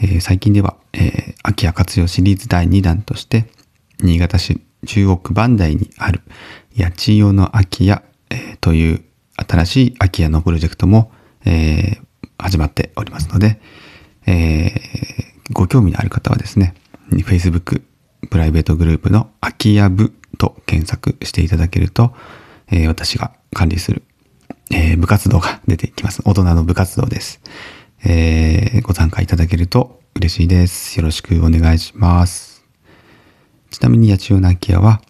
[0.00, 3.46] えー最近では、えー空き家活用シリーズ第2弾として、
[4.00, 6.22] 新潟市中央区磐梯にある
[6.76, 9.04] 八千代の空き家、えーという
[9.36, 11.12] 新しい空き家のプロジェクトも、
[11.44, 11.98] え
[12.38, 13.60] 始まっておりますので、
[14.26, 14.72] え
[15.52, 16.74] ご興味のある方はですね、
[17.10, 17.82] Facebook
[18.28, 22.12] プライベートグループの空き家部と検索していただけると、
[22.70, 24.02] え私が管理する、
[24.72, 26.22] え部活動が出てきます。
[26.24, 27.40] 大人の部活動です。
[28.04, 30.98] えーご参加いただけると嬉しいです。
[30.98, 32.64] よろしくお願いします。
[33.70, 35.02] ちなみに八千代の空き家は、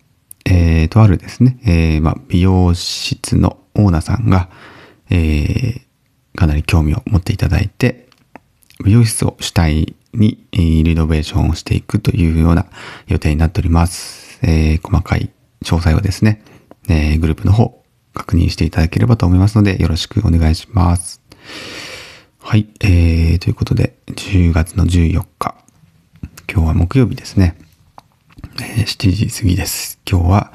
[0.45, 4.48] えーとあるですね、えーまあ、美容室のオーナーさんが、
[5.11, 5.87] えー
[6.37, 8.09] かなり興味を持っていただいて、
[8.84, 12.67] 美容室を主体に、リノベーションをしていくというような
[13.06, 14.39] 予定になっております。
[14.43, 15.31] えー細かい
[15.65, 16.43] 詳細をですね、
[16.89, 21.21] えーグループの方確認していただければと思いますので、よろしくお願いします。
[22.49, 25.57] はい、えー、ということで、10月の14日、
[26.49, 27.59] 今日は木曜日ですね。
[28.61, 29.99] えー7時過ぎです。
[30.09, 30.53] 今日は、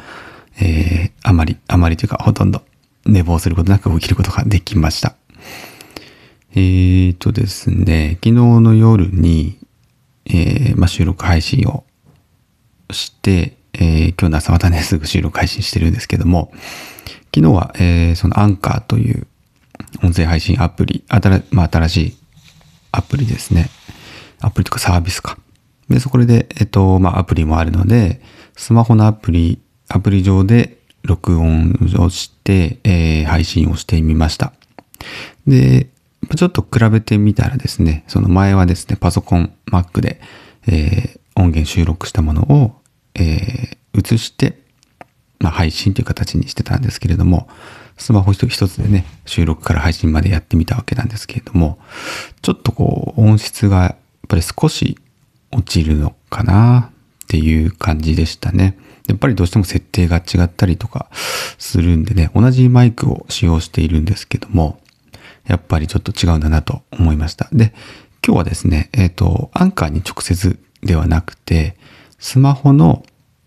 [0.62, 2.64] えーあまり、あまりというか、ほとんど
[3.06, 5.18] 寝坊することなく起きることができました。
[6.56, 8.32] えーとですね、昨日
[8.62, 9.58] の夜に、
[10.28, 11.84] えーまあ、収録配信を
[12.90, 16.54] して、えー今日の朝またね、すぐ収録配信してるんですけども、
[17.36, 19.28] 昨日は、えーそのアンカーという
[20.04, 22.18] 音声配信アプリ、新,、まあ、新しい
[22.92, 23.70] アプリですね。
[24.40, 25.38] アプリとかサービスか。
[25.90, 28.22] で、そこで、えっと、まあ、アプリもあるので、
[28.56, 34.54] スマホのアプリ、アプリ上で録音をして、えー配信をしてみました。
[35.48, 35.88] で、
[36.36, 40.22] ちょっと比べてみたらですね、その前はですね、パソコン、Mac で、
[40.68, 42.82] えー音源収録したものを、
[43.16, 44.58] えー移して、
[45.40, 47.50] まあ、配信という形にしてたんですけれども、
[48.02, 51.78] スマホ一つでね、収録から配信までやってみたわけなんですけれども、
[52.42, 53.96] ちょっとこう、音質がやっ
[54.28, 54.98] ぱり少し
[55.52, 56.90] 落ちるのかな
[57.24, 58.76] っていう感じでしたね。
[59.08, 61.08] やっぱりどうしても設定が違ったりとか
[61.60, 64.80] するんでね、同じマイクを使用しているんですけども、
[65.46, 67.50] やっぱりちょっと違うんだなと思いました。
[67.54, 67.74] で、
[68.26, 71.78] 今日はですね、えっ、と、アンカーに直接ではなくて、
[72.18, 73.04] スマホの、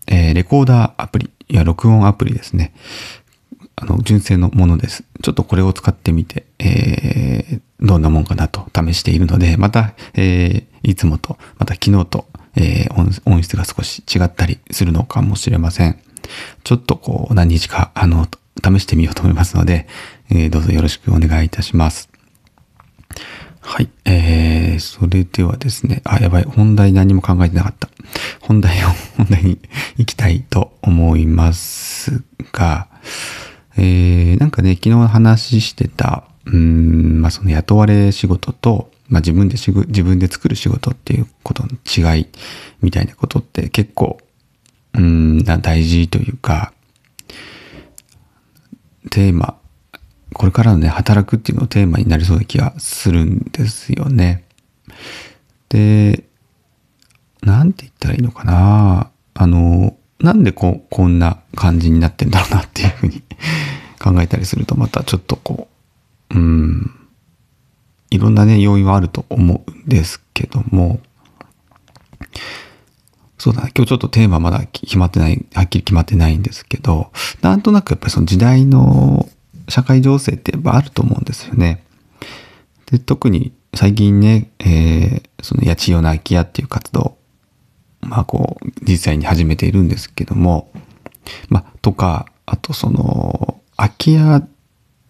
[0.07, 2.73] えーレコーダーアプリ、いや、録音アプリですね。
[3.77, 5.03] あの、純正のものです。
[5.21, 12.25] ちょっとこれを使ってみて、えーどんなもんかなと試しているので、また、えーいつもと、また昨日と、
[12.55, 15.99] えー音質が少し違ったりするのかもしれません。
[16.63, 18.27] ちょっとこう、何日か、あの、
[18.63, 19.87] 試してみようと思いますので、
[20.29, 22.09] えーどうぞよろしくお願いいたします。
[23.59, 23.89] はい。
[24.05, 26.43] えー、それではですね、あ、やばい。
[26.43, 27.89] 本題何も考えてなかった。
[28.39, 29.59] 本題を、本題に
[29.97, 32.87] 行きたいと思いますが、
[33.77, 41.69] えー、なんかね、昨日話してた、うん、まあその雇われ仕事と、まあ自分でしぐ、自分で作る仕事っていうことの
[42.15, 42.27] 違い
[42.81, 44.19] みたいなことって結構、
[44.93, 46.73] うん、大事というか、
[49.11, 49.57] テーマ、
[50.33, 54.43] これからのね、働くっていうのをテーマになりそうな気がするんですよね。
[55.69, 56.25] で、
[57.41, 63.21] なんて言ったらいいのかなあの、なんでこう、こんな感じになってんだろうなっていうふうに
[63.99, 65.67] 考えたりすると、またちょっとこ
[66.31, 66.91] う、うん、
[68.09, 70.99] いろんなね、要因はあると思うんですけども、
[73.37, 77.11] そうだな、今日ちょっとテーマまだ決まってない、はっきり決まってないんですけど、
[77.41, 79.29] なんとなくやっぱりその時代の
[79.67, 81.83] 社会情勢ってやっぱあると思うんですよね。
[82.87, 87.17] で、特に最近ね、えーその八千代の空き家っていう活動、
[88.05, 90.71] まあこう、実際に始めているんですけども、
[91.49, 94.47] まあ、とか、あとその、空き家、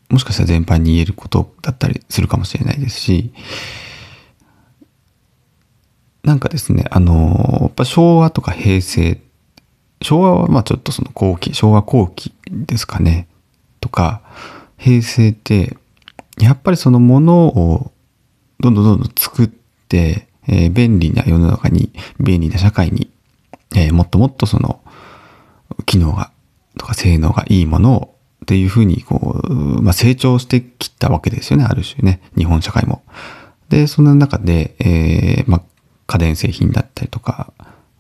[0.10, 3.34] もしかしたら全般に言えることだったりするかもしれないですし、
[6.24, 9.22] なんかですね、あの、やっぱ昭和とか平成、
[10.02, 13.28] 昭和はまあちょっとその後期、昭和後期ですかね、
[13.80, 14.22] とか、
[14.78, 15.78] 平成って、
[16.40, 17.92] やっぱりそのものを
[18.60, 23.10] どんどんどんどん作って、えー便利な世の中に、便利な社会に、
[23.76, 24.82] えーもっともっとその、
[25.86, 26.32] 機能が、
[26.78, 33.02] とか性能がいいものを、っていうふうに、こう、まあ、成長してきたわけですよね、ある種ね、日本社会も。
[33.70, 35.62] で、そんな中で、えーまあ、
[36.06, 37.52] 家電製品だったりとか、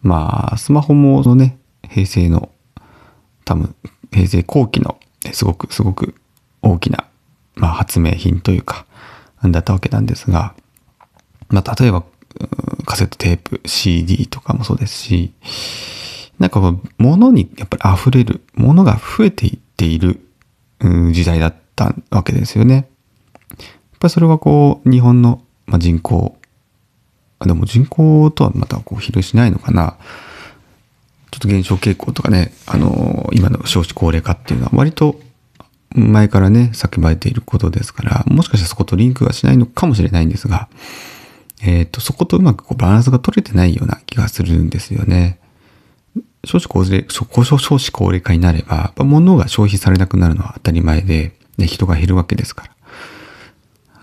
[0.03, 1.57] まあ、スマホもそのね、
[1.89, 2.49] 平成の、
[3.43, 3.75] 多分、
[4.13, 4.99] 平成後期の、
[5.31, 6.13] すごく、すごく
[6.61, 7.05] 大きな、
[7.55, 8.85] まあ、発明品というか、
[9.43, 10.53] だったわけなんですが、
[11.49, 12.03] まあ、例えば、
[12.85, 15.33] カセットテープ、CD とかもそうですし、
[16.39, 20.19] なんかこう、物にやっぱり溢れる、物が増えていっている
[21.11, 22.75] 時代だったわけですよね。
[22.75, 22.85] やっ
[23.99, 25.41] ぱりそれはこう、日本の
[25.77, 26.37] 人口、
[27.41, 29.97] でも人口とはまたこう比例しないのかな。
[31.31, 35.19] ちょっと減少傾向とかね、あの、今の少子高齢化っていうのは割と
[35.89, 40.67] 前からね、叫ばれていることですから、もしかしたらそことリンクはしないのかもしれないんですが、
[41.65, 45.39] えっ、ー、と、そことうまくこうバランスが取れてないような気がするんですよね。
[46.45, 52.71] 少子高齢、少子高齢化になれば、物が消費されなくなるのは当たり前で、で人が減るわけですから。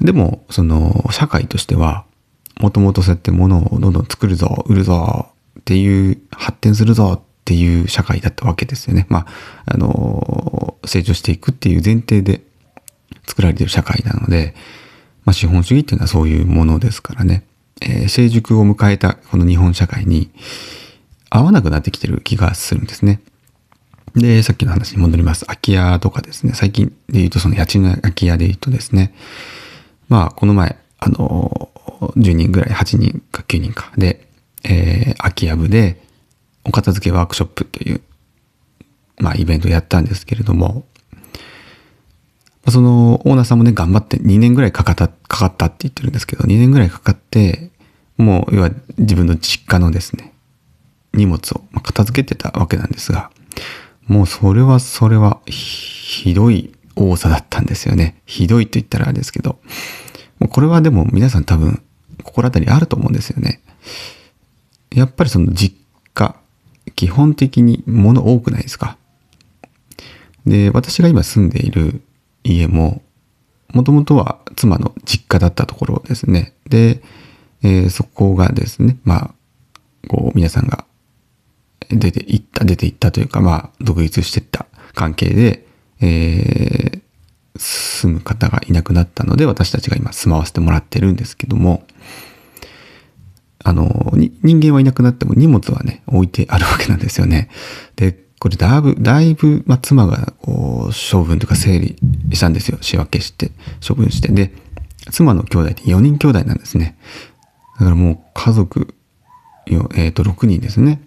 [0.00, 2.04] でも、その、社会としては、
[2.60, 5.28] もともとそうやって物をどんどん作るぞ、売るぞ
[5.60, 9.06] っていう、発展するぞっていう社会だったわけですよね。
[9.08, 9.26] まあ、
[9.66, 12.42] あの、成長していくっていう前提で
[13.26, 14.54] 作られてる社会なので、
[15.24, 17.44] まあ、資本主義っていうのはそういうものですからね。
[17.82, 20.30] えー、成熟を迎えたこの日本社会に
[21.30, 23.20] 合わなくなってきてる気がするんですね。
[24.14, 25.46] で、さっきの話に戻ります。
[25.46, 26.52] 空き家とかですね。
[26.54, 29.14] 最近で言うとその家賃の空き家で言うとですね。
[30.08, 31.70] まあ、この前、あの、
[32.16, 34.28] 10人ぐらい、8人か9人かで、
[34.64, 36.02] えー、空き家部で、
[36.64, 38.02] お片付けワークショップという、
[39.18, 40.84] まあ、イベントをやったんですけれども、
[42.68, 47.70] そのオーナーさんもね、頑張って2年ぐらいかかった、かかったって言ってるんですけど、2年ぐらいかかって、
[48.16, 50.32] もう、要は自分の実家のですね、
[51.12, 53.30] 荷物を片付けてたわけなんですが、
[54.06, 58.20] もうそれはそれはひどい多さだったんですよね。
[58.26, 59.58] ひどいと言ったらあれですけど、
[60.38, 61.82] もうこれはでも皆さん多分
[62.22, 63.60] 心当たりあると思うんですよね。
[64.90, 65.76] やっぱりその実
[66.14, 66.36] 家、
[66.96, 68.96] 基本的に物多くないですか？
[70.46, 72.02] で、私が今住んでいる
[72.44, 73.02] 家も、
[73.72, 76.54] もともとは妻の実家だったところですね。
[76.68, 77.02] で、
[77.62, 79.34] えー、そこがですね、まあ、
[80.08, 80.84] こう皆さんが
[81.88, 85.66] 出て行った、出て行ったというか、まあ、独立してった関係で、
[86.00, 87.00] えー、
[87.56, 91.86] 住む方がいなくなったので、私たちが今住まわせてもらってるんですけども、
[93.64, 97.48] あの、人間はいなくなっても荷物はね、置いてあるわけなんですよね。
[97.96, 101.96] で、これだいぶ、だいぶ、まあ、妻がこう処分というか整理
[102.32, 102.78] したんですよ。
[102.80, 103.52] 仕分けして、
[103.86, 104.32] 処分して。
[104.32, 104.52] で、
[105.12, 106.98] 妻の兄弟って4人兄弟なんですね。
[107.78, 108.96] だからもう家族、
[109.68, 111.00] えっ、ー、と、6人ですね。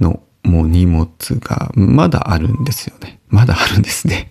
[0.00, 1.10] の、もう荷物
[1.40, 3.20] がまだあるんですよね。
[3.28, 4.30] まだあるんですね。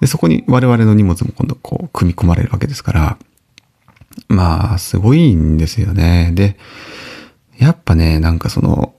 [0.00, 3.18] で、そこに我々の荷物も今度こう組み込まれるわけですから、
[4.28, 6.30] まあ、すごいんですよね。
[6.34, 6.56] で、
[7.58, 8.94] やっぱね、なんかその、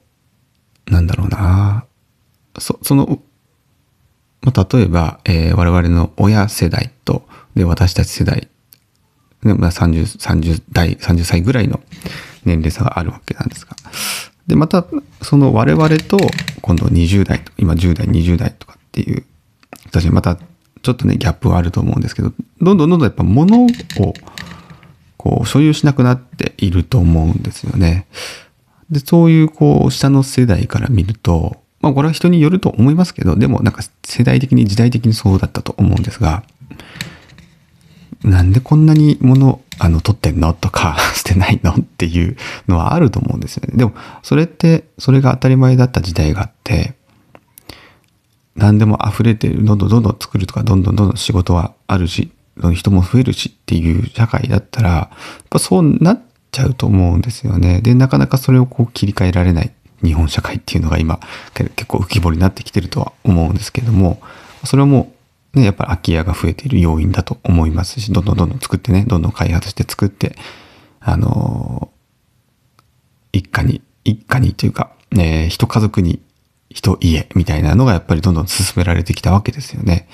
[0.90, 1.86] なんだろうな、
[2.58, 3.20] そその、
[4.42, 8.48] まあ、例えば、えー、我々の親世代と、で、私たち世代、
[9.44, 11.80] でまあ、30、30代、30歳ぐらいの
[12.46, 13.76] 年齢差があるわけなんですが。
[14.48, 14.86] で、また、
[15.22, 16.18] その我々と、
[16.62, 19.26] 今度20代、今10代、20代とかっていう、
[19.86, 20.38] 私また
[20.82, 22.32] ちょっとね、ギャップはあると思うんですけど、
[22.62, 23.68] どんどんどんどんやっぱ物を、
[25.18, 28.08] こう、所有しなくなっていると思うんですよね。
[28.92, 36.44] で、そういう、こう、下の世代から見ると、まあ、これは人によると思いますけど、でもなんか世代的に時代的にそうだったと思うんですが、
[38.24, 40.54] なんでこんなに物、あの、取ってんの？
[40.54, 41.72] とか、 捨てないの？
[41.72, 42.36] っていう
[42.68, 43.78] のはあると思うんですよね。
[43.78, 43.94] でも、
[44.24, 46.96] それって、それが当たり前だった時代があって、
[48.58, 52.30] 何でも溢れてる、どんどんどんどん作るとか、どんどんどんどん仕事はあるし、
[52.74, 55.18] 人も増えるしっていう社会だったら、やっ
[55.50, 57.82] ぱそうなっちゃうと思うんですよね。
[57.82, 59.72] で、なかなかそれをこう切り替えられない
[60.04, 61.20] 日本社会っていうのが今
[61.54, 64.22] 結構浮き彫りになってきてるとは思うんですけども、
[64.64, 65.20] それはもう
[65.54, 70.36] ね、やっぱり空き家が増えている要因だと思いますし、どんどんどんどん作ってね、どんどん開発して作って、
[71.00, 71.90] あの
[73.32, 76.22] 一家に、一家にというか、ね、一家族に
[76.70, 80.08] 人家みたいなのがやっぱりどんどん進められてきたわけですよね。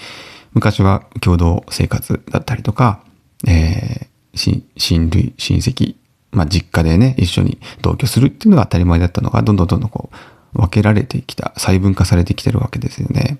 [0.54, 3.04] 昔は共同生活だったりとか、
[3.46, 5.96] えー、親類、親戚、
[6.36, 10.10] まあ実家でね、一緒に同居するっていうのが当たり前だったのが、どんどんどんどんこ
[10.54, 13.40] う、分けられてきた、細分化されてきてるわけですよね。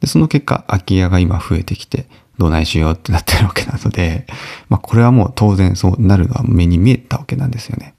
[0.00, 2.06] で、その結果、空き家が今増えてきて、
[2.38, 4.26] どないしようってなってるわけなので、
[4.68, 7.94] まあこれはもう当然そうなるのは目に見えたわけなんですよね。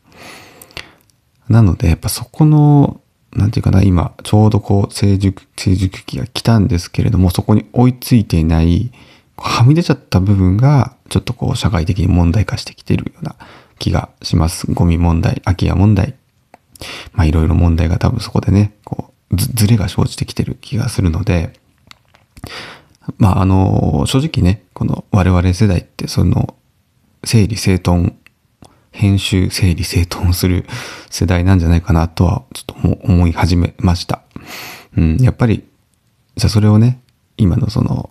[1.49, 3.01] なので、やっぱそこの
[3.33, 8.91] なんていうかな、今、ちょうどこう、成熟、成熟期が来たんですけれども、そこに追いついていない、
[9.37, 13.35] はみ出ちゃった部分が、ちょっとこう、社会的に問題化してきてるような
[13.79, 14.71] 気がします。
[14.71, 16.15] ゴミ問題、空き家問題。
[17.13, 21.53] まあいろいろ問題が多分そこでね、こう、ずずれが生じてきてる気がするので、
[23.17, 26.55] まああの、正直ね、この我々世代ってその、
[27.23, 28.15] 整理整頓、
[28.91, 30.65] 編集整理整頓する
[31.09, 34.21] 世代なんじゃないかなとはちょっと思い始めました。
[34.97, 35.63] うん、やっぱり、
[36.35, 37.01] じゃあそれをね、
[37.37, 38.09] 今のその、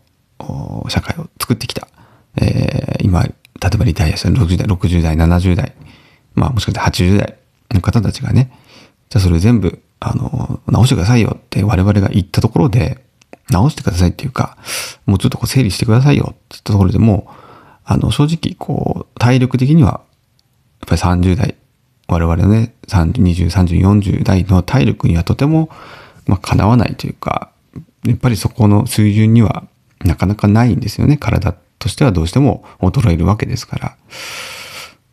[0.89, 1.89] 社会を作ってきた、
[2.37, 3.27] えー今、
[3.61, 5.75] 例えばリタイアした60代、60代、70代、
[6.35, 7.39] まあもしかしたら80代
[7.73, 8.53] の方たちがね、
[9.09, 13.05] じゃあそれ全部、あの、直してくださいよって我々が言ったところで、
[13.51, 14.57] 直してくださいっていうか、
[15.07, 17.33] もうちょっとこう整理してくださいよって言ったところでも、
[17.85, 20.03] あの、正直、こう、体力的には、
[20.81, 21.55] やっぱり30代、
[22.07, 25.71] 我々のね、20、30、40代の体力にはとても、
[26.27, 27.51] まあ、かなわないというか、
[28.05, 29.65] やっぱりそこの水準には
[30.05, 31.17] なかなかないんですよね。
[31.17, 33.97] 体ってとしてはどうしても衰えるわけですから。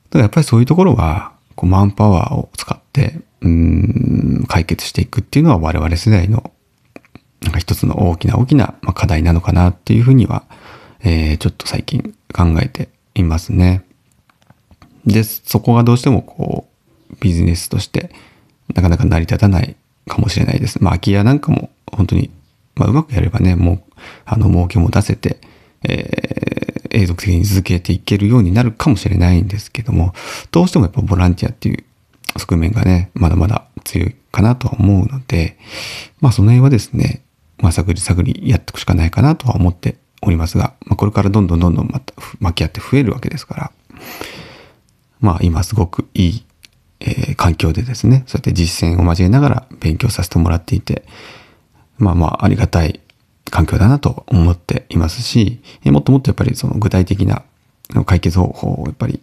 [0.09, 6.51] だやっぱりそういうところは、こう、マンパワーを使って、うん、解決していくっていうのは我々世代の、
[7.41, 10.43] なんか一つの大きな大きな課題なのかなっていうふうには、
[11.01, 13.83] えーちょっと最近考えていますね。
[15.05, 16.67] で、そこがどうしてもこ
[17.11, 18.09] う、ビジネスとして
[18.73, 19.75] なかなか成り立たない
[20.07, 20.81] かもしれないです。
[20.81, 22.31] まあ、空き家なんかも本当に、
[22.75, 23.83] まあ、うまくやればね、もう、
[24.25, 25.39] あの、儲けも出せて、
[25.83, 26.34] えー
[26.95, 30.13] 永続的に続けていけるようになるかもしれないんですけども、
[30.51, 31.83] どうしてもやっぱボランティアっていう
[32.37, 35.57] 側面がね、まだまだ強いかなとは思うので、
[36.21, 37.21] まあその辺はですね、
[37.57, 43.71] まあ探り探りやっていくしかないかなとは思っておりますが、まあこれからどんどんどんどんまた巻き合って増えるわけですから、
[45.19, 46.45] まあ今すごくいい、
[47.01, 51.03] えー環境でですね、そうやって実践を交えながら勉強させてもらっていて、
[51.97, 53.01] まあまあありがたい
[53.51, 57.43] 環境だなと思っていますし、もっともっとやっぱりその具体的な
[58.05, 59.21] 解決方法をやっぱり、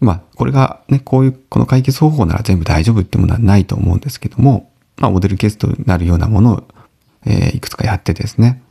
[0.00, 6.64] まあこれがね、こういう、この解決方法なら全部大丈夫ってものはないと思うんですけども、まあモデルケースとなるようなものを、
[7.24, 8.62] えーいくつかやってですね、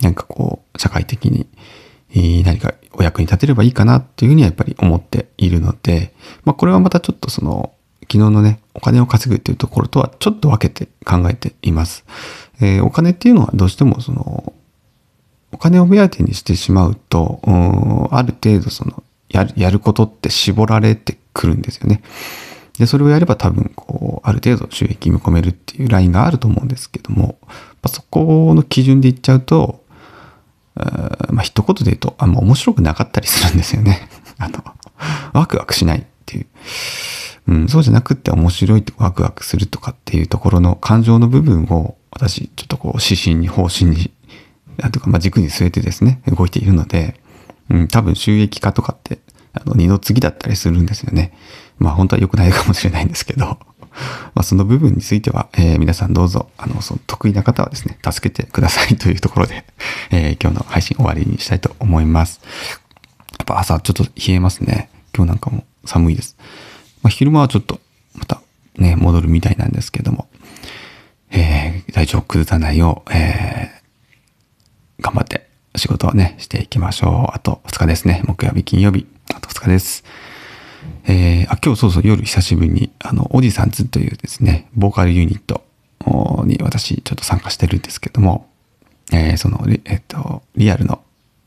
[0.00, 1.46] なんかこう、社会的に、
[2.44, 6.12] 何かお役に立てればいいかなっていうふうにはやっぱり思っているので、
[6.44, 7.72] まあこれはまたちょっとその、
[8.02, 12.04] 昨日のね、お金を稼ぐっていうところとはちょっと分けて考えています。
[12.60, 14.52] えーお金っていうのはどうしてもその、
[15.52, 22.02] お金を目当てにしてしまうと、うある程度その、やる、やることって絞られてくるんですよね。
[22.78, 27.48] で、それをやれば多分、こう、ある程度収益見込めるっていうラインがあると思うんですけども、ま
[27.84, 29.84] あそこの基準で言っちゃうと、
[30.74, 34.08] あーまあ、一言で言うと、あんま面白くなかったりするんですよね。
[34.38, 34.64] あの、
[35.32, 36.46] ワクワクしないっていう。
[37.48, 44.12] うん、そうじゃなくって面白いってワクワクするとかっていうところの感情の部分を私、ちょっとこう、指針に方針に、
[44.76, 47.20] なんとか、まあ、軸に据えてですね、動いているので、
[47.70, 49.18] うん、多分収益化とかって、
[49.54, 51.32] あの、二の次だったりするんですよね。
[51.78, 53.58] まあ、本当は良くないかもしれないんですけど、
[54.34, 59.64] まあ、その部分については、えー皆さんどうぞ、あの、その得意な方はですね、助けてくださいというところで、
[60.10, 62.40] えー今日の配信終わりにしたいと思います。
[63.38, 64.90] やっぱ朝ちょっと冷えますね。
[65.14, 66.36] 今日なんかも寒いです。
[67.02, 67.80] まあ、昼間はちょっと
[68.14, 68.40] また
[68.76, 70.28] ね、戻るみたいなんですけども、
[71.30, 77.34] えー体調を崩さないよう、えー頑張って仕事をね、していきましょう。
[77.34, 78.22] あと2日ですね。
[78.24, 80.04] 木曜日、金曜日、あと2日です。
[81.06, 85.64] えーあ、今日そうそう夜久しぶりに、あの、おじさんズというですね、ボーカルユニット
[86.44, 88.48] に私ちょっと参加してるんですけども、
[89.12, 91.02] えーその、えっと、リアルの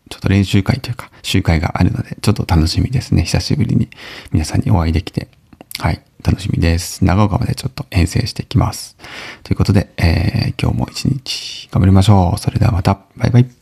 [0.10, 3.24] ちょっと練習会というか、集会があるので、ちょっと楽しみですね。
[3.24, 3.90] 久しぶりに
[4.32, 5.30] 皆さんにお会いできて、
[5.80, 7.04] はい、楽しみです。
[7.04, 8.96] 長岡までちょっと遠征していきます。
[9.44, 12.40] ということで、えー今日も一日頑張りましょう。
[12.40, 13.55] それではまた、バイバイ。